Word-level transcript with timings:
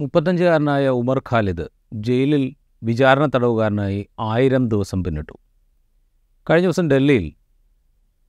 മുപ്പത്തഞ്ചുകാരനായ 0.00 0.88
ഉമർ 0.88 1.18
ഖാലിദ് 1.18 1.68
ജയിലിൽ 1.92 2.54
വിചാരണ 2.82 3.26
തടവുകാരനായി 3.26 4.08
ആയിരം 4.20 4.68
ദിവസം 4.68 5.04
പിന്നിട്ടു. 5.04 5.32
കഴിഞ്ഞ 6.50 6.66
ദിവസം 6.66 6.90
ഡൽഹിയിൽ 6.90 7.32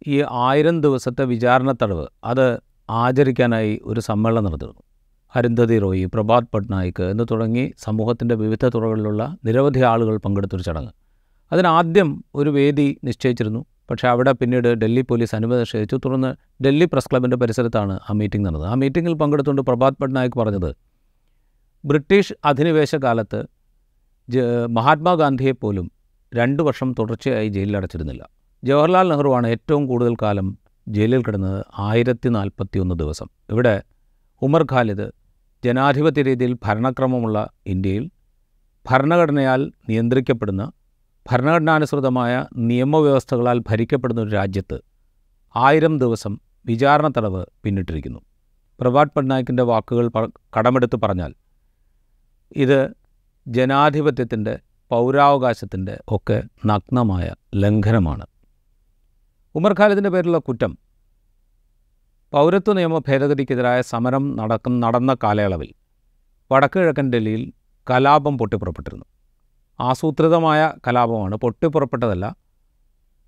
ഈ 0.07 0.23
ആയിരം 0.31 0.81
ദിവസത്തെ 0.81 1.26
വിചാരണ 1.26 1.71
തടവ് 1.71 2.07
അത് 2.23 2.60
ആചരിക്കാനായി 2.89 3.81
ഒരു 3.84 3.99
സമ്മേളനം 3.99 4.44
നടന്നിരുന്നു. 4.44 4.81
അരുന്ധതി 5.36 5.79
റോയി 5.79 6.05
പ്രഭാത് 6.05 6.44
പട്നായിക് 6.54 7.04
എന്ന് 7.04 7.23
തുടങ്ങി 7.31 7.74
സമൂഹത്തിന്റെ 7.78 8.36
വിവിധ 8.36 8.66
തുറകളിലുള്ള 8.66 9.38
നിരവധി 9.46 9.80
ആളുകൾ 9.80 10.18
പങ്കെടുത്തൊരു 10.18 10.64
ചടങ്ങ്. 10.64 10.92
അതിനാദ്യം 11.52 12.24
ഒരു 12.36 12.50
വേദി 12.50 12.98
നിശ്ചയിച്ചിരുന്നു. 13.04 13.66
പക്ഷേ 13.90 14.08
അവിടെ 14.08 14.32
പിന്നീട് 14.32 14.68
ഡൽഹി 14.68 15.02
പോലീസ് 15.02 15.36
അനുമതി 15.36 15.60
നിഷേധിച്ചു. 15.60 15.96
തുടർന്ന് 15.96 16.64
ഡൽഹി 16.64 16.86
പ്രസ് 16.86 17.10
ക്ലബിന്റെ 17.12 17.38
പരിസരത്താണ് 17.38 18.00
ആ 18.10 18.14
മീറ്റിംഗ് 18.14 18.46
നടന്നത്. 18.46 18.70
ആ 18.70 18.74
മീറ്റിങ്ങിൽ 18.74 19.14
പങ്കെടുത്തുകൊണ്ട് 19.14 19.62
പ്രഭാത് 19.62 19.94
പട്നായിക് 20.02 20.40
പറഞ്ഞത് 20.40 20.91
ബ്രിട്ടീഷ് 21.86 22.34
അധിനിവേശ 22.45 22.95
കാലത്ത് 22.95 23.39
മഹാത്മാഗാന്ധിയെപ്പോലും 24.69 25.92
രണ്ട് 26.32 26.64
വർഷം 26.64 26.96
തുടർച്ചയായി 27.00 27.47
ജയിലിൽ 27.47 27.78
അടച്ചിരുന്നില്ല. 27.78 28.29
ജവഹർലാൽ 28.64 29.10
നെഹ്റുവാണ് 29.10 29.47
ഏറ്റവും 29.47 29.87
കൂടുതൽ 29.87 30.14
കാലം 30.21 30.47
ജയിലിൽ 30.87 31.21
കിടന്നത് 31.23 31.65
ആയിരത്തി 31.79 32.30
നാൽപ്പത്തി 32.30 32.80
ഒന്ന് 32.80 32.95
ദിവസം. 32.95 33.28
ഇവിടെ 33.50 33.83
ഉമർ 34.42 34.64
ഖാലിദ് 34.72 35.08
ജനാധിപത്യ 35.66 36.22
രീതിയിൽ 36.22 36.53
ഭരണക്രമമുള്ള 36.66 37.50
ഇന്ത്യയിൽ 37.67 38.06
ഭരണഘടനയാൽ 38.89 39.72
നിയന്ത്രിക്കപ്പെടുന്ന 39.89 40.72
ഭരണഘടനാനുസൃതമായ 41.31 42.45
നിയമവ്യവസ്ഥകളാൽ 42.70 43.58
ഭരിക്കപ്പെടുന്ന 43.70 44.22
ഒരു 44.22 44.30
രാജ്യത്ത് 44.30 44.78
ആയിരം 45.56 46.00
ദിവസം 46.00 46.39
വിചാരണ 46.66 47.08
തടവ് 47.08 47.45
പിന്നിട്ടിരിക്കുന്നു. 47.64 48.20
പ്രഭാത് 48.80 49.11
പട്നായിക്കിന്റെ 49.17 49.64
വാക്കുകൾ 49.64 50.06
കടമെടുത്ത് 50.58 50.95
പറഞ്ഞാൽ 50.95 51.31
ഇത് 52.55 52.94
ജനാധിപത്യത്തിന്റെ 53.47 54.59
പൗരാവകാശത്തിന്റെ 54.89 56.00
ഒക്കെ 56.08 56.44
നഗ്നമായ 56.66 57.34
ലംഘനമാണ്. 57.56 58.26
ഉമർ 59.56 59.76
ഖാലിദിന്റെ 59.80 60.09
പേരിലുള്ള 60.09 60.38
കുറ്റം 60.38 60.78
പൗരത്വ 62.34 62.73
നിയമ 62.73 62.98
ഭേദഗതിക്കെതിരായ 62.98 63.81
സമരം 63.81 64.36
നടക്കുന്ന 64.36 64.88
നടന്ന 64.88 65.17
കാലയളവിൽ 65.23 65.73
വടക്കുകിഴക്കൻ 66.52 67.14
ഡൽഹിയിൽ 67.14 67.53
കലാപം 67.89 68.38
പൊട്ടിപ്പുറപ്പെട്ടിരുന്നു. 68.38 69.06
ആസൂത്രിതമായ 69.80 70.73
കലാപമാണ് 70.88 71.36
പൊട്ടിപ്പുറപ്പെട്ടതല്ല 71.36 72.36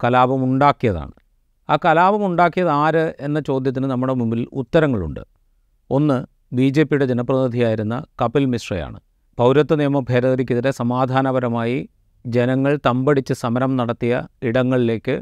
കലാപമുണ്ടാക്കിയതാണ്. 0.03 1.11
ആ 1.69 1.77
കലാപമുണ്ടാക്കിയത് 1.85 2.69
ആര് 2.69 3.13
എന്ന 3.19 3.39
ചോദ്യത്തിന് 3.39 3.85
നമ്മുടെ 3.85 4.13
മുമ്പിൽ 4.13 4.47
ഉത്തരങ്ങളുണ്ട്. 4.53 5.19
ഒന്ന് 5.89 6.25
ബി 6.55 6.69
ജെ 6.69 6.83
പിയുടെ 6.83 7.05
ജനപ്രതിനിധിയായിരുന്ന 7.05 8.03
കപിൽ 8.21 8.45
മിശ്രയാണ്. 8.45 8.99
പൗരത്വ 9.37 9.75
നിയമ 9.75 9.99
ഭേദഗതിക്കെതിരെ 9.99 10.71
സമാധാനപരമായി 10.71 11.77
ജനങ്ങൾ 12.25 12.73
തമ്പടിച്ച് 12.85 13.33
സമരം 13.33 13.71
നടത്തിയ 13.75 14.13
ഇടങ്ങളിലേക്ക് 14.43 15.15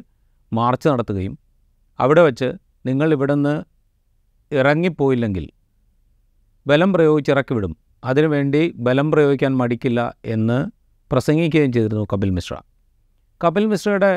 മാർച്ച് 0.52 0.88
നടത്തുകയും 0.90 1.36
അവിടെ 2.00 2.22
വച്ച് 2.22 2.50
നിങ്ങൾ 2.86 3.14
ഇവിടുന്ന് 3.14 3.54
ഇറങ്ങിപ്പോയില്ലെങ്കിൽ 4.52 5.46
ബലം 6.66 6.94
പ്രയോഗിച്ച് 6.94 7.32
ഇറക്കി 7.32 7.54
വിടും 7.54 7.74
അതിനുവേണ്ടി 8.04 8.62
ബലം 8.78 9.12
പ്രയോഗിക്കാൻ 9.12 9.58
മടിക്കില്ല 9.58 10.00
എന്ന് 10.26 10.58
പ്രസംഗിക്കുകയും 11.12 11.72
ചെയ്തിരുന്നു 11.74 12.06
കപിൽ 12.14 12.30
മിശ്ര. 12.30 12.56
കപിൽ 13.42 13.66
മിശ്രയുടെ 13.66 14.12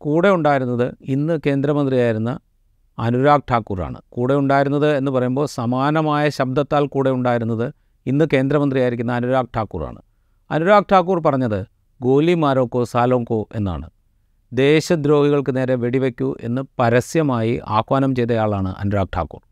കൂടെ 0.00 0.28
ഉണ്ടായിരുന്നത് 0.28 0.86
ഇന്ന് 1.14 1.40
കേന്ദ്രമന്ത്രിയായിരുന്ന 1.46 2.30
അനുരാഗ് 2.98 3.46
ഠാക്കൂറാണ്. 3.52 3.98
കൂടെ 4.08 4.34
ഉണ്ടായിരുന്നത് 4.34 4.96
എന്ന് 4.96 5.10
പറയുമ്പോൾ 5.10 5.46
സമാനമായ 5.58 6.28
ശബ്ദത്താൽ 6.28 6.86
കൂടെ 6.86 7.10
ഉണ്ടായിരുന്നത് 7.10 7.66
ഇന്ന് 8.06 8.24
കേന്ദ്രമന്ത്രിയായിരിക്കുന്ന 8.32 9.12
അനുരാഗ് 9.12 9.50
ഠാക്കൂറാണ്. 9.56 10.00
അനുരാഗ് 10.50 10.92
ഠാക്കൂർ 10.92 11.18
പറഞ്ഞത് 11.20 11.66
ഗോലി 12.02 12.34
മാരോക്കോ 12.34 12.84
സാലോങ്കോ 12.84 13.48
എന്നാണ്. 13.54 13.90
ദേശദ്രോഹികൾക്ക് 14.52 15.56
നേരെ 15.56 15.74
വെടിവെക്കൂ 15.74 16.36
എന്ന് 16.40 16.62
പരസ്യമായി 16.78 17.60
ആഹ്വാനം 17.66 18.14
ചെയ്തയാളാണ് 18.14 18.68
അനുരാഗ് 18.78 19.16
ഠാക്കൂർ. 19.16 19.42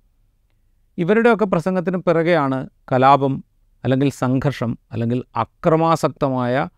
ഇവരുടെയൊക്കെ 0.99 1.45
പ്രസംഗത്തിന് 1.45 1.97
പിറകെയാണ് 1.97 2.69
കലാപം 2.93 3.45
അല്ലെങ്കിൽ 3.85 4.11
സംഘർഷം 4.11 4.79
അല്ലെങ്കിൽ 4.93 5.23
അക്രമാസക്തമായ 5.37 6.69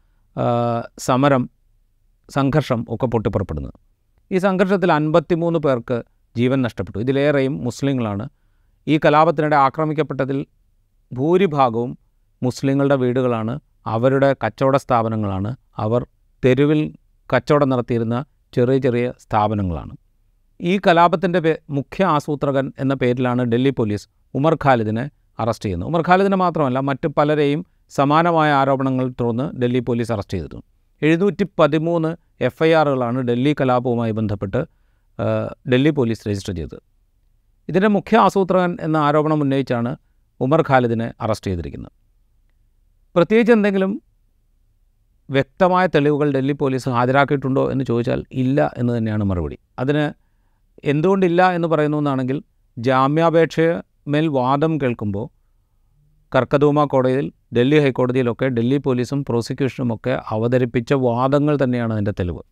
സമരം 0.98 1.50
സംഘർഷം 2.28 2.86
ഒക്കെ 2.88 3.06
പൊട്ടിപ്പുറപ്പെടുന്നത്. 3.06 3.72
ഈ 4.30 4.38
സംഘർഷത്തിൽ 4.38 4.92
അൻപത്തിമൂന്ന് 4.92 5.59
പേർക്ക് 5.59 6.03
ജീവൻ 6.36 6.62
നഷ്ടപ്പെട്ടു. 6.62 6.98
ഇതിലേറെയും 6.98 7.64
മുസ്ലിങ്ങളാണ്. 7.64 8.28
ഈ 8.88 9.00
കലാപത്തിനിടെ 9.04 9.56
ആക്രമിക്കപ്പെട്ടതിൽ 9.56 10.47
ഭൂരിഭാഗവും 11.12 11.98
മുസ്ലിങ്ങളുടെ 12.43 12.94
വീടുകളാണ്. 12.94 13.54
അവരുടെ 13.87 14.37
കച്ചവട 14.44 14.76
സ്ഥാപനങ്ങളാണ്. 14.76 15.50
അവർ 15.78 16.06
തെരുവിൽ 16.44 16.81
കച്ചവടം 17.31 17.69
നടത്തിയിരുന്ന 17.69 18.16
ചെറിയ 18.54 18.78
ചെറിയ 18.78 19.06
സ്ഥാപനങ്ങളാണ്. 19.25 19.93
ഈ 20.60 20.81
കലാപത്തിന്റെ 20.87 21.59
മുഖ്യ 21.71 22.04
ആസൂത്രകൻ 22.04 22.72
എന്ന 22.78 22.94
പേരിലാണ് 22.94 23.43
ഡൽഹി 23.43 23.71
പോലീസ് 23.71 24.09
ഉമർ 24.34 24.54
ഖാലിദിനെ 24.65 25.10
അറസ്റ്റ് 25.38 25.65
ചെയ്യുന്നത്. 25.65 25.88
ഉമർ 25.88 26.03
ഖാലിദിനെ 26.09 26.37
മാത്രമല്ല 26.37 26.78
മറ്റ് 26.78 27.09
പലരെയും 27.09 27.60
സമാനമായ 27.91 28.53
ആരോപണങ്ങൾ 28.53 29.06
തുടർന്ന് 29.21 29.62
ഡൽഹി 29.62 29.81
പോലീസ് 29.81 30.12
അറസ്റ്റ് 30.12 30.34
ചെയ്തിരുന്നു. 30.34 30.62
എഴുന്നൂറ്റി 31.03 31.44
പതിമൂന്ന് 31.59 32.10
എഫ് 32.41 32.62
ഐ 32.62 32.72
ആറുകളാണ് 32.72 33.19
ഡൽഹി 33.21 33.54
കലാപവുമായി 33.60 34.12
ബന്ധപ്പെട്ട് 34.12 34.60
ഡൽഹി 35.72 35.91
പോലീസ് 35.91 36.28
രജിസ്റ്റർ 36.28 36.54
ചെയ്തത്. 36.54 36.78
ഇതിന്റെ 37.69 37.88
മുഖ്യ 37.88 38.16
ആസൂത്രകൻ 38.19 38.78
എന്ന 38.81 38.97
ആരോപണം 38.97 39.41
ഉന്നയിച്ചാണ് 39.41 39.97
ഉമർ 40.40 40.60
ഖാലിദിനെ 40.68 41.12
അറസ്റ്റ് 41.20 41.50
ചെയ്തിരിക്കുന്നത്. 41.50 41.92
പ്രത്യേകിച്ച് 43.16 43.52
എന്തെങ്കിലും 43.52 44.02
വ്യക്തമായ 45.30 45.86
തെളിവുകൾ 45.86 46.32
ഡൽഹി 46.32 46.52
പോലീസ് 46.52 46.88
ഹാജരാക്കിയിട്ടുണ്ടോ 46.88 47.70
എന്ന് 47.72 47.84
ചോദിച്ചാൽ 47.84 48.24
ഇല്ല 48.32 48.74
എന്ന് 48.78 48.98
തന്നെയാണ് 48.98 49.24
മറുപടി. 49.24 49.58
അതിന് 49.78 50.12
എന്തുകൊണ്ടില്ല 50.84 51.50
എന്ന് 51.52 51.68
പറയുന്നു 51.68 51.98
എന്നാണെങ്കിൽ 51.98 52.42
ജാമ്യാപേക്ഷമേൽ 52.78 54.28
വാദം 54.28 54.78
കേൾക്കുമ്പോൾ 54.82 55.26
കർക്കദൂമ 56.34 56.84
കോടതിയിൽ 56.84 57.32
ഡൽഹി 57.56 57.78
ഹൈക്കോടതിയിലൊക്കെ 57.78 58.46
ഡൽഹി 58.46 58.76
പോലീസും 58.76 59.24
പ്രോസിക്യൂഷനും 59.24 59.94
ഒക്കെ 59.94 60.22
അവതരിപ്പിച്ച 60.30 60.92
വാദങ്ങൾ 60.92 61.58
തന്നെയാണ് 61.64 61.92
അതിന്റെ 61.92 62.10
തെളിവ്. 62.10 62.42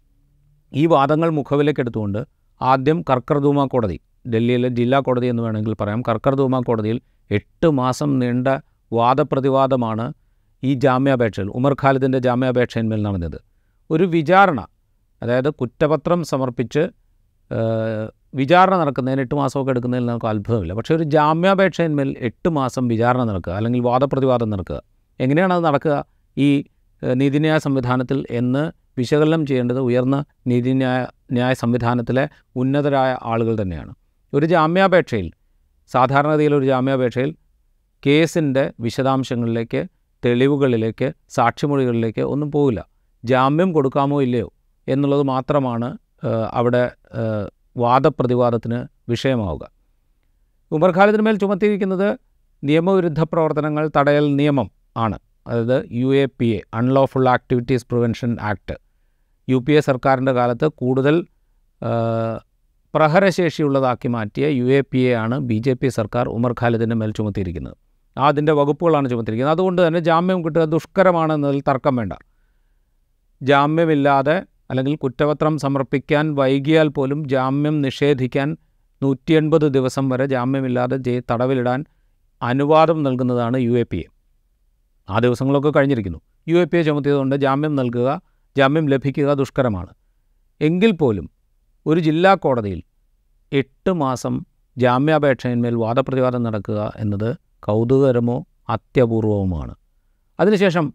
ഈ 0.73 0.87
വാദങ്ങൾ 0.87 1.31
മുഖവിലേക്കെടുത്തുകൊണ്ട് 1.31 2.38
ആദ്യം 2.61 3.05
കർക്കർദൂമ 3.11 3.65
കോടതി 3.65 4.01
ഡൽഹിയിലെ 4.35 4.69
ജില്ലാ 4.69 4.99
കോടതി 5.01 5.27
എന്ന് 5.27 5.43
വേണമെങ്കിൽ 5.43 5.75
പറയാം. 5.81 6.03
കർക്കർദൂമ 6.09 6.61
കോടതിയിൽ 6.61 7.01
എട്ട് 7.31 7.67
മാസം 7.67 8.19
നീണ്ട 8.19 8.49
വാദപ്രതിവാദമാണ് 8.93 10.13
ഈ 10.65 10.75
ജാമ്യാപേക്ഷയിൽ 10.75 11.49
ഉമർ 11.49 11.73
ഖാലിദിന്റെ 11.73 12.19
ജാമ്യാപേക്ഷയിന്മേൽ 12.19 13.03
നടന്നത്. 13.03 13.39
ഒരു 13.91 14.05
വിചാരണ 14.05 14.67
അതായത് 15.23 15.51
കുറ്റപത്രം 15.51 16.25
സമർപ്പിച്ച് 16.25 16.89
വിചാരണ 18.35 18.75
നടക്കുന്നതിന് 18.77 19.21
എട്ട് 19.21 19.35
മാസമൊക്കെ 19.35 19.71
എടുക്കുന്നതിൽ 19.71 20.07
നമുക്ക് 20.07 20.27
അത്ഭുതമില്ല. 20.27 20.73
പക്ഷേ 20.75 20.95
ഒരു 20.95 21.03
ജാമ്യാപേക്ഷയിന്മേൽ 21.03 22.17
എട്ട് 22.19 22.49
മാസം 22.49 22.89
വിചാരണ 22.89 23.23
നടക്കുക 23.25 23.53
അല്ലെങ്കിൽ 23.53 23.81
വാദപ്രതിവാദം 23.81 24.51
നടക്കുക 24.51 24.83
എങ്ങനെയാണ് 25.21 25.53
അത് 25.53 25.65
നടക്കുക? 25.65 26.05
ഈ 26.37 26.65
നീതിന്യായ 27.03 27.59
സംവിധാനത്തിൽ 27.59 28.25
എന്ന് 28.31 28.73
വിശകലനം 28.99 29.47
ചെയ്യേണ്ടത് 29.47 29.81
ഉയർന്ന 29.81 30.25
നീതിന്യായ 30.47 31.07
ന്യായ 31.33 31.55
സംവിധാനത്തിലെ 31.55 32.29
ഉന്നതരായ 32.57 33.19
ആളുകൾ 33.23 33.63
തന്നെയാണ്. 33.63 33.93
ഒരു 34.35 34.47
ജാമ്യാപേക്ഷയിൽ 34.47 35.29
സാധാരണഗതിയിൽ 35.91 36.55
ഒരു 36.55 36.65
ജാമ്യാപേക്ഷയിൽ 36.65 37.31
കേസിന്റെ 38.07 38.73
വിശദാംശങ്ങളിലേക്ക് 38.81 39.81
തെളിവുകളിലേക്ക് 40.25 41.13
സാക്ഷിമൊഴികളിലേക്ക് 41.29 42.21
ഒന്നും 42.21 42.53
പോകില്ല 42.53 42.81
ജാമ്യം 43.25 43.73
കൊടുക്കാമോ 43.73 44.23
ഇല്ലയോ 44.23 44.53
എന്നുള്ളത് 44.89 45.23
മാത്രമാണ് 45.23 45.99
അവിടെ 46.53 46.91
വാദപ്രതിവാദത്തിന് 47.77 48.79
വിഷയമാവുക. 49.11 49.65
ഉമർ 50.73 50.91
ഖാലിദിന് 50.97 51.23
മേൽ 51.23 51.37
ചുമത്തിയിരിക്കുന്നത് 51.39 52.19
നിയമവിരുദ്ധ 52.65 53.21
പ്രവർത്തനങ്ങൾ 53.21 53.91
തടയൽ 53.97 54.37
നിയമം 54.37 54.71
ആണ്. 54.97 55.19
അതായത് 55.47 55.89
U 55.93 56.09
A 56.17 56.25
P 56.39 56.47
A 56.47 56.61
unlawful 56.75 57.29
activities 57.29 57.87
prevention 57.87 58.37
act 58.41 58.77
U 59.49 59.57
P 59.57 59.73
A 59.73 59.81
സർക്കാരിന്റെ 59.81 60.33
കാലത്ത് 60.33 60.69
കൂടുതൽ 60.81 61.27
പ്രഹരശേഷിയുള്ളതാക്കി 62.95 64.09
മാറ്റിയ 64.09 64.47
യു 64.47 64.65
എ 64.65 64.81
പി 64.81 64.99
എ 64.99 65.13
ആണ് 65.13 65.39
ബി 65.39 65.59
ജെ 65.59 65.73
പി 65.73 65.89
സർക്കാർ 65.89 66.29
ഉമർ 66.29 66.53
ഖാലിദിന്റെ 66.53 66.97
മേൽ 66.97 67.11
ചുമത്തിയിരിക്കുന്നത്. 67.11 67.77
അതിന്റെ 68.17 68.53
വകുപ്പുകളാണ് 68.53 69.09
ചുമത്തിയിരിക്കുന്നത്. 69.11 69.57
അതുകൊണ്ട് 69.57 69.87
തന്നെ 69.87 70.01
ജാമ്യം 70.01 70.45
കിട്ടുക 70.45 70.65
ദുഷ്കരമാണെന്നതിൽ 70.65 71.61
തർക്കം 71.69 71.97
വേണ്ട. 71.97 72.13
ജാമ്യമില്ലാതെ 73.43 74.37
അല്ലെങ്കിൽ 74.71 74.97
കുറ്റപത്രം 74.97 75.59
സമർപ്പിക്കാൻ 75.59 76.35
വൈകിയാൽ 76.35 76.89
പോലും 76.89 77.29
ജാമ്യം 77.29 77.83
നിഷേധിക്കാൻ 77.83 78.57
നൂറ്റി 79.03 79.33
എൺപത് 79.33 79.67
ദിവസം 79.69 80.09
വരെ 80.09 80.27
ജാമ്യമില്ലാതെ 80.27 80.97
ജയി 80.97 81.23
തടവിലിടാൻ 81.31 81.85
അനുവാദം 82.43 83.03
നൽകുന്നതാണ് 83.03 83.57
യു 83.59 83.73
എ 83.73 83.83
പി 83.83 83.97
എ. 83.97 84.07
ആ 85.09 85.19
ദിവസങ്ങളൊക്കെ 85.19 85.71
കഴിഞ്ഞിരിക്കുന്നു. 85.77 86.21
യു 86.49 86.57
എ 86.57 86.65
പി 86.65 86.77
എ 86.77 86.83
ചുമത്തിയതുകൊണ്ട് 86.83 87.37
ജാമ്യം 87.37 87.77
നൽകുക 87.77 88.09
ജാമ്യം 88.57 88.87
ലഭിക്കുക 88.87 89.33
ദുഷ്കരമാണ്. 89.33 89.93
എങ്കിൽ 90.61 90.93
പോലും 90.93 91.31
ഒരു 91.87 92.01
ജില്ലാ 92.01 92.35
കോടതിയിൽ 92.35 92.83
എട്ട് 93.53 93.93
മാസം 93.93 94.45
ജാമ്യാപേക്ഷയിന്മേൽ 94.77 95.75
വാദപ്രതിവാദം 95.75 96.43
നടക്കുക 96.43 96.93
എന്നത് 96.97 97.37
കൗതുകകരമോ 97.61 98.47
അത്യപൂർവവുമാണ്. 98.69 99.75
അതിനുശേഷം 100.41 100.95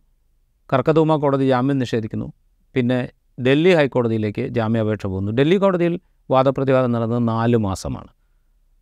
കർക്കതൂമ 0.74 1.16
കോടതി 1.16 1.48
ജാമ്യം 1.48 1.78
നിഷേധിക്കുന്നു. 1.78 2.34
പിന്നെ 2.76 3.00
ഡൽഹി 3.42 3.74
ഹൈക്കോടതിയിലേക്ക് 3.74 4.48
ജാമ്യാപേക്ഷ 4.48 5.06
പോകുന്നു. 5.06 5.32
ഡൽഹി 5.32 5.58
കോടതിയിൽ 5.58 6.00
വാദപ്രതിവാദം 6.30 6.92
നടന്നത് 6.92 7.28
നാല് 7.28 7.58
മാസമാണ്. 7.58 8.12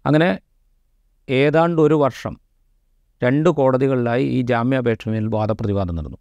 അങ്ങനെ 0.06 0.40
ഏതാണ്ട് 1.30 1.82
ഒരു 1.82 1.94
വർഷം 1.94 2.40
രണ്ട് 3.24 3.50
കോടതികളിലായി 3.50 4.24
ഈ 4.24 4.42
ജാമ്യാപേക്ഷമേൽ 4.42 5.28
വാദപ്രതിവാദം 5.28 5.96
നടന്നു. 5.96 6.18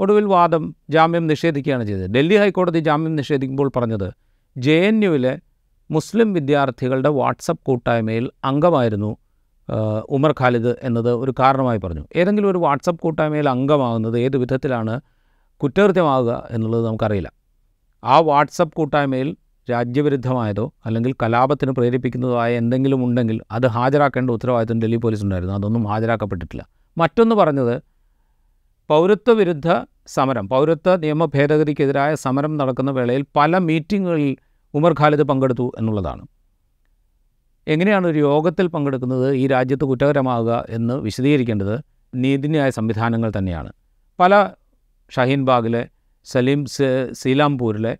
ഒടുവിൽ 0.00 0.24
വാദം 0.24 0.76
ജാമ്യം 0.90 1.26
നിഷേധിക്കുകയാണ് 1.26 1.84
ചെയ്തത്. 1.84 2.10
ഡൽഹി 2.10 2.36
ഹൈക്കോടതി 2.36 2.78
ജാമ്യം 2.78 3.16
നിഷേധിക്കുമ്പോൾ 3.16 3.70
പറഞ്ഞത് 3.76 4.12
ജെ 4.56 4.72
എൻ 4.72 5.04
യുവിലെ 5.04 5.38
മുസ്ലിം 5.90 6.32
വിദ്യാർത്ഥികളുടെ 6.32 7.08
വാട്സപ്പ് 7.08 7.64
കൂട്ടായ്മയിൽ 7.64 8.30
അംഗമായിരുന്നു 8.44 9.16
ഉമർ 10.08 10.34
ഖാലിദ് 10.40 10.76
എന്നത് 10.82 11.10
ഒരു 11.12 11.34
കാരണമായി 11.38 11.78
പറഞ്ഞു. 11.78 12.04
ഏതെങ്കിലും 12.16 12.50
ഒരു 12.50 12.58
വാട്സപ്പ് 12.58 13.00
കൂട്ടായ്മയിൽ 13.00 13.48
അംഗമാകുന്നത് 13.48 14.18
ഏത് 14.18 14.36
വിധത്തിലാണ് 14.36 15.00
കുറ്റകൃത്യമാകുക 15.62 16.48
എന്നുള്ളത് 16.50 16.86
നമുക്കറിയില്ല. 16.86 17.32
ആ 18.04 18.18
വാട്സപ്പ് 18.18 18.74
കൂട്ടായ്മയിൽ 18.74 19.36
രാജ്യവിരുദ്ധമായതോ 19.70 20.72
അല്ലെങ്കിൽ 20.86 21.12
കലാപത്തിന് 21.22 21.70
പ്രേരിപ്പിക്കുന്നതോ 21.70 22.40
ആയ 22.40 22.56
എന്തെങ്കിലും 22.56 23.04
ഉണ്ടെങ്കിൽ 23.04 23.40
അത് 23.50 23.66
ഹാജരാക്കേണ്ട 23.66 24.30
ഉത്തരവാദിത്വം 24.30 24.82
ഡൽഹി 24.82 24.96
പോലീസ് 24.96 25.24
ഉണ്ടായിരുന്നു 25.24 25.54
അതൊന്നും 25.54 25.84
ഹാജരാക്കപ്പെട്ടിട്ടില്ല. 25.84 26.66
മറ്റൊന്ന് 26.98 27.34
പറഞ്ഞത് 27.34 27.82
പൗരത്വ 28.90 29.30
വിരുദ്ധ 29.32 29.68
സമരം 30.06 30.48
പൗരത്വ 30.48 30.90
നിയമ 30.96 31.24
ഭേദഗതിക്കെതിരായ 31.24 32.14
സമരം 32.24 32.52
നടക്കുന്ന 32.56 32.90
വേളയിൽ 32.90 33.22
പല 33.38 33.58
മീറ്റിങ്ങുകളിൽ 33.68 34.30
ഉമർ 34.74 34.92
ഖാലിദ് 35.00 35.24
പങ്കെടുത്തു 35.30 35.66
എന്നുള്ളതാണ്. 35.78 36.22
എങ്ങനെയാണ് 37.66 38.06
ഒരു 38.06 38.18
യോഗത്തിൽ 38.18 38.66
പങ്കെടുക്കുന്നത് 38.74 39.26
ഈ 39.34 39.44
രാജ്യത്ത് 39.46 39.84
കുറ്റകരമാകുക 39.84 40.52
എന്ന് 40.68 40.94
വിശദീകരിക്കേണ്ടത് 41.06 41.74
നീതിന്യായ 42.14 42.70
സംവിധാനങ്ങൾ 42.70 43.30
തന്നെയാണ്. 43.38 43.70
പല 44.18 44.32
ഷഹീൻബാഗിലെ 45.12 45.82
സലീം 46.26 46.60
സീലാംപൂരിലെ 47.20 47.92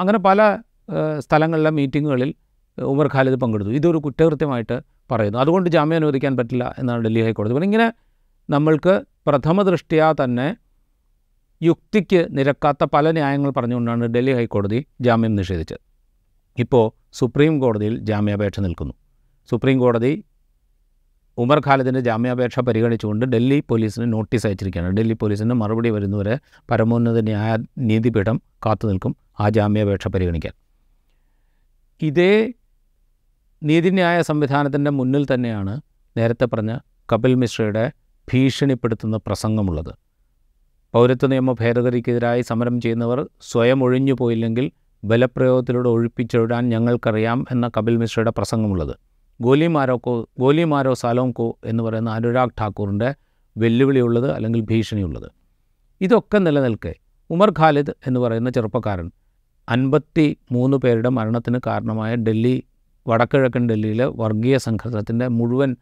അങ്ങനെ 0.00 0.18
പല 0.28 0.40
സ്ഥലങ്ങളിലെ 1.18 1.70
മീറ്റിങ്ങുകളിൽ 1.78 2.30
ഉമർ 2.78 3.06
ഖാലിദ് 3.14 3.38
പങ്കെടുത്തു. 3.42 3.72
ഇതൊരു 3.78 3.98
കുറ്റകൃത്യമായിട്ട് 3.98 4.76
പറയുന്നു. 5.10 5.38
അതുകൊണ്ട് 5.38 5.68
ജാമ്യം 5.70 5.98
അനുവദിക്കാൻ 6.00 6.32
പറ്റില്ല 6.40 6.64
എന്നാണ് 6.78 7.00
ഡൽഹി 7.06 7.22
ഹൈക്കോടതി 7.26 7.54
ഇങ്ങനെ 7.70 7.86
നമ്മൾക്ക് 8.50 8.94
പ്രഥമ 9.26 9.62
ദൃഷ്ടിയാ 9.62 10.14
തന്നെ 10.24 10.46
യുക്തിക്ക് 11.62 12.28
നിരക്കാത്ത 12.30 12.84
പല 12.84 13.10
ന്യായങ്ങൾ 13.10 13.50
പറഞ്ഞുകൊണ്ടാണ് 13.50 14.04
ഡൽഹി 14.04 14.32
ഹൈക്കോടതി 14.32 14.86
ജാമ്യം 15.00 15.36
നിഷേധിച്ചത്. 15.36 15.80
ഇപ്പോൾ 16.58 16.84
സുപ്രീം 17.12 17.60
കോടതിയിൽ 17.60 17.98
ജാമ്യാപേക്ഷ 17.98 18.60
നിൽക്കുന്നു. 18.60 18.94
സുപ്രീം 19.50 19.78
കോടതി 19.78 20.24
ഉമർ 21.38 21.58
ഖാലിദിന്റെ 21.66 22.00
ജാമ്യാപേക്ഷ 22.00 22.60
പരിഗണിച്ചുകൊണ്ട് 22.60 23.26
ഡൽഹി 23.26 23.62
പോലീസിന് 23.68 24.12
നോട്ടീസ് 24.12 24.46
അയച്ചിരിക്കുകയാണ്. 24.46 24.96
ഡൽഹി 24.96 25.12
പോലീസിന് 25.12 25.54
മറുപടി 25.62 25.90
വരുന്നവരെ 25.90 26.34
പരമോന്നത 26.70 27.20
ന്യായ 27.20 27.58
നീതിപീഠം 27.78 28.42
കാത്തു 28.66 28.88
നിൽക്കും 28.88 29.16
ആ 29.40 29.48
ജാമ്യാപേക്ഷ 29.48 30.08
പരിഗണിക്കാൻ. 30.08 30.54
ഇതേ 32.02 32.32
നീതിന്യായ 33.62 34.22
സംവിധാനത്തിന്റെ 34.22 34.90
മുന്നിൽ 34.90 35.26
തന്നെയാണ് 35.34 35.80
നേരത്തെ 36.16 36.44
പറഞ്ഞ 36.44 36.78
കപിൽ 37.12 37.34
മിശ്രയുടെ 37.34 37.92
ഭീഷണിപ്പെടുത്തുന്ന 38.32 39.16
പ്രസംഗമുള്ളത്. 39.16 39.94
പൗരത്വ 40.94 41.26
നിയമ 41.26 41.52
ഭേദഗതിക്കെതിരായി 41.52 42.42
സമരം 42.42 42.80
ചെയ്യുന്നവർ 42.80 43.28
സ്വയം 43.40 43.84
ഒഴിഞ്ഞു 43.84 44.12
പോയില്ലെങ്കിൽ 44.12 44.72
ബലപ്രയോഗത്തിലൂടെ 45.04 45.88
ഒഴിപ്പിച്ചിടാൻ 45.88 46.68
ഞങ്ങൾക്കറിയാം 46.68 47.46
എന്ന 47.50 47.70
കപിൽ 47.78 47.96
മിശ്രയുടെ 47.96 48.30
പ്രസംഗമുള്ളത്. 48.30 48.96
ഗോലിമാരോക്കോ 49.40 50.28
ഗോലിമാരോ 50.38 50.94
സാലോംകോ 50.94 51.58
എന്ന് 51.64 51.82
പറയുന്ന 51.82 52.10
അനുരാഗ് 52.10 52.50
ഠാക്കൂറിന്റെ 52.60 53.14
വെല്ലുവിളിയുള്ളത് 53.56 54.30
അല്ലെങ്കിൽ 54.30 54.60
ഭീഷണിയുള്ളത്. 54.60 55.30
ഇതൊക്കെ 56.00 56.38
നിലനിൽക്കെ 56.38 56.94
ഉമർ 57.30 57.50
ഖാലിദ് 57.58 57.90
എന്ന് 58.06 58.20
പറയുന്ന 58.20 58.50
ചെറുപ്പക്കാരൻ 58.50 59.10
അൻപത്തി 59.68 60.36
മൂന്ന് 60.52 60.76
പേരുടെ 60.76 61.08
മരണത്തിന് 61.08 61.60
കാരണമായ 61.66 62.14
ഡൽഹി 62.14 62.64
വടക്കിഴക്കൻ 63.08 63.68
ഡൽഹിയിലെ 63.70 64.04
വർഗീയ 64.04 64.58
സംഘർഷത്തിന്റെ 64.58 65.28
മുഴുവൻ 65.28 65.76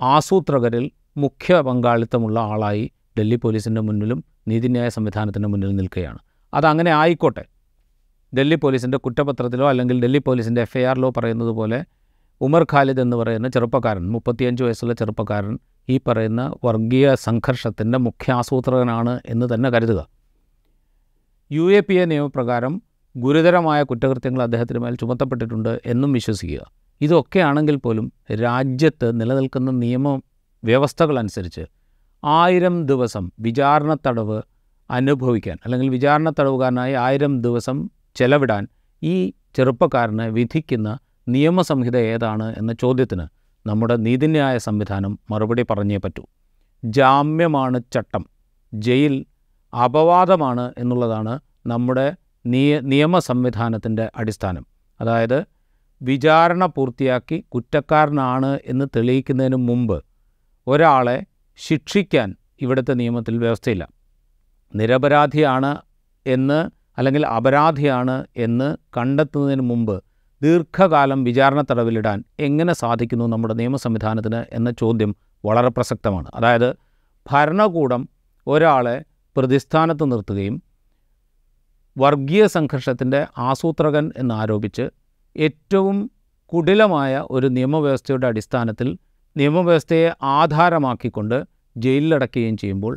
ആസൂത്രകരിൽ 0.00 0.90
മുഖ്യ 1.16 1.60
പങ്കാളിത്തമുള്ള 1.60 2.40
ആളായി 2.40 2.90
ഡൽഹി 3.18 3.36
പോലീസിന്റെ 3.36 3.80
മുന്നിലും 3.80 4.24
നീതിന്യായ 4.48 4.88
സംവിധാനത്തിന്റെ 4.88 5.48
മുന്നിലും 5.48 5.76
നിൽക്കുകയാണ്. 5.76 6.18
അതങ്ങനെ 6.54 6.90
ആയിക്കോട്ടെ. 6.90 7.44
ഡൽഹി 8.38 8.54
പോലീസിന്റെ 8.54 8.98
കുറ്റപത്രത്തിലോ 8.98 9.68
അല്ലെങ്കിൽ 9.68 10.02
ഡൽഹി 10.02 10.18
പോലീസിന്റെ 10.18 10.60
എഫ് 10.60 10.78
ഐ 10.78 10.84
ആറിലോ 10.84 11.12
പറയുന്നത് 11.16 11.48
പോലെ 11.48 11.84
ഉമർ 12.40 12.66
ഖാലിദ് 12.72 13.00
എന്ന് 13.00 13.16
പറയുന്ന 13.16 13.48
ചെറുപ്പക്കാരൻ 13.48 14.10
മുപ്പത്തിയഞ്ച് 14.10 14.64
വയസ്സുള്ള 14.64 14.94
ചെറുപ്പക്കാരൻ 14.94 15.58
ഈ 15.88 16.00
പറയുന്ന 16.08 16.54
വർഗീയ 16.64 17.14
സംഘർഷത്തിന്റെ 17.14 17.98
മുഖ്യ 17.98 18.32
ആസൂത്രകനാണ് 18.32 19.20
എന്ന് 19.26 19.46
തന്നെ 19.54 19.70
കരുതുക. 19.70 20.08
യു 21.52 21.72
എ 21.72 21.80
പി 21.80 21.94
എ 21.94 22.04
നിയമപ്രകാരം 22.04 22.82
ഗുരുതരമായ 23.16 23.82
കുറ്റകൃത്യങ്ങൾ 23.82 24.42
അദ്ദേഹത്തിന് 24.42 24.78
മേൽ 24.78 24.94
ചുമത്തപ്പെട്ടിട്ടുണ്ട് 24.94 25.80
എന്നും 25.86 26.12
വിശ്വസിക്കുക. 26.12 26.72
ഇതൊക്കെ 27.00 27.38
ആണെങ്കിൽ 27.38 27.76
പോലും 27.76 28.12
രാജ്യത്ത് 28.32 29.20
നിലനിൽക്കുന്ന 29.20 29.70
നിയമ 29.70 30.20
വ്യവസ്ഥകളനുസരിച്ച് 30.66 31.64
ആയിരം 32.24 32.86
ദിവസം 32.86 33.30
വിചാരണ 33.40 33.96
തടവ് 34.06 34.42
അനുഭവിക്കാൻ 34.90 35.58
അല്ലെങ്കിൽ 35.64 35.88
വിചാരണ 35.88 36.30
തടവുകാരനായി 36.30 36.94
ആയിരം 36.94 37.40
ദിവസം 37.40 37.90
ചെലവിടാൻ 38.16 38.68
ഈ 39.02 39.32
ചെറുപ്പക്കാരനെ 39.56 40.28
വിധിക്കുന്ന 40.28 40.98
നിയമസംഹിത 41.28 41.96
ഏതാണ് 41.96 42.54
എന്ന 42.58 42.72
ചോദ്യത്തിന് 42.72 43.26
നമ്മുടെ 43.66 43.96
നീതിന്യായ 43.96 44.58
സംവിധാനം 44.58 45.18
മറുപടി 45.30 45.62
പറഞ്ഞേ 45.62 45.96
പറ്റൂ. 45.96 46.24
ജാമ്യമാണ് 46.84 47.80
ചട്ടം. 47.94 48.24
ജയിൽ 48.74 49.14
അപവാദമാണ് 49.84 50.74
എന്നുള്ളതാണ് 50.78 51.40
നമ്മുടെ 51.66 52.06
നിയ 52.46 52.80
നിയമ 52.80 53.18
സംവിധാനത്തിന്റെ 53.18 54.10
അടിസ്ഥാനം. 54.16 54.66
അതായത് 55.00 55.44
വിചാരണ 56.02 56.66
പൂർത്തിയാക്കി 56.66 57.44
കുറ്റക്കാരനാണ് 57.54 58.58
എന്ന് 58.64 58.84
തെളിയിക്കുന്നതിന് 58.96 59.56
മുമ്പ് 59.56 59.96
ഒരാളെ 60.66 61.26
ശിക്ഷിക്കാൻ 61.56 62.36
ഇവിടുത്തെ 62.60 62.92
നിയമത്തിൽ 62.92 63.38
വ്യവസ്ഥയില്ല. 63.38 63.88
നിരപരാധിയാണ് 64.74 65.76
എന്ന് 66.26 66.70
അല്ലെങ്കിൽ 66.98 67.26
അപരാധിയാണ് 67.26 68.26
എന്ന് 68.36 68.76
കണ്ടെത്തുന്നതിന് 68.96 69.60
മുമ്പ് 69.60 70.02
ദീർഘകാലം 70.42 71.24
വിചാരണ 71.24 71.64
തടവിലിടാൻ 71.70 72.24
എങ്ങനെ 72.40 72.72
സാധിക്കുന്നു 72.72 73.24
നമ്മുടെ 73.24 73.54
നിയമ 73.54 73.76
സംവിധാനത്തിന് 73.76 74.44
എന്ന 74.52 74.70
ചോദ്യം 74.70 75.16
വളരെ 75.44 75.68
പ്രസക്തമാണ്. 75.68 76.30
അതായത് 76.34 76.76
ഭരണകൂടം 77.26 78.08
ഒരാളെ 78.46 79.04
പ്രതിസ്ഥാനത്ത് 79.36 80.12
നിർത്തുകയും 80.12 80.62
വർഗീയ 81.98 82.46
സംഘർഷത്തിന്റെ 82.46 83.26
ആസൂത്രകൻ 83.38 84.12
എന്നാരോപിച്ച് 84.18 84.84
ഏറ്റവും 85.36 86.10
കുടിലമായ 86.52 87.26
ഒരു 87.30 87.46
നിയമവ്യവസ്ഥയുടെ 87.46 88.26
അടിസ്ഥാനത്തിൽ 88.26 88.88
നിയമവ്യവസ്ഥയെ 89.36 90.08
ആധാരമാക്കിക്കൊണ്ട് 90.36 91.38
ജയിലിലടക്കുകയും 91.76 92.56
ചെയ്യുമ്പോൾ 92.62 92.94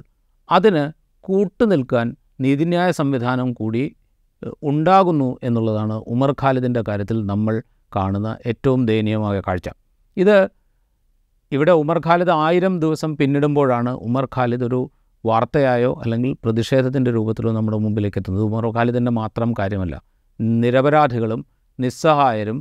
അതിന് 0.50 0.84
കൂട്ടുനിൽക്കാൻ 1.24 2.06
നീതിന്യായ 2.44 2.90
സംവിധാനം 3.00 3.54
കൂടി 3.54 3.84
ഉണ്ടാകുന്നു 4.64 5.30
എന്നുള്ളതാണ് 5.44 5.96
ഉമർ 6.14 6.32
ഖാലിദിന്റെ 6.42 6.82
കാര്യത്തിൽ 6.90 7.18
നമ്മൾ 7.32 7.56
കാണുന്ന 7.92 8.30
ഏറ്റവും 8.46 8.82
ദയനീയമായ 8.90 9.38
കാഴ്ച. 9.48 9.68
ഇത് 10.18 10.38
ഇവിടെ 11.52 11.74
ഉമർ 11.82 11.98
ഖാലിദ് 12.08 12.34
ആയിരം 12.46 12.74
ദിവസം 12.84 13.12
പിന്നിടുമ്പോഴാണ് 13.18 13.92
ഉമർ 14.08 14.26
ഖാലിദ് 14.36 14.66
ഒരു 14.70 14.80
വാർത്തയായോ 15.24 15.92
അല്ലെങ്കിൽ 16.04 16.32
പ്രതിഷേധത്തിന്റെ 16.44 17.12
രൂപത്തിലോ 17.12 17.52
നമ്മുടെ 17.52 17.78
മുമ്പിലേക്ക് 17.78 18.20
എത്തുന്നത്. 18.22 18.44
ഉമർ 18.50 18.66
ഖാലിദിന്റെ 18.78 19.12
മാത്രം 19.22 19.50
കാര്യമല്ല 19.60 19.96
നിരപരാധികളും 20.40 21.42
നിസ്സഹായരും 21.80 22.60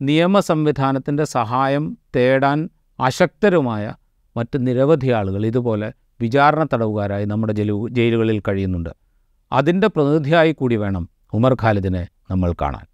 നിയമ 0.00 0.40
സംവിധാനത്തിന്റെ 0.50 1.24
സഹായം 1.36 1.84
തേടാൻ 2.16 2.58
അശക്തരുമായ 3.00 3.94
മറ്റ് 4.36 4.66
നിരവധി 4.66 5.08
ആളുകൾ 5.10 5.46
ഇതുപോലെ 5.46 5.92
വിചാരണ 6.20 6.64
തടവുകാരായി 6.64 7.24
നമ്മുടെ 7.24 7.52
ജലു 7.52 7.88
ജയിലുകളിൽ 7.90 8.42
കഴിയുന്നുണ്ട്. 8.48 8.90
അതിന്റെ 9.52 9.86
പ്രതിനിധിയായി 9.86 10.52
കൂടി 10.52 10.76
വേണം 10.76 11.08
ഉമർ 11.32 11.56
ഖാലിദിനെ 11.62 12.08
നമ്മൾ 12.30 12.54
കാണാൻ. 12.62 12.86